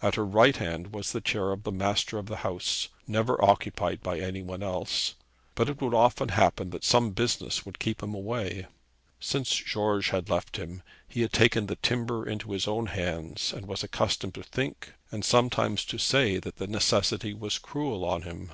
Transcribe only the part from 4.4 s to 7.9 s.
one else; but it would often happen that some business would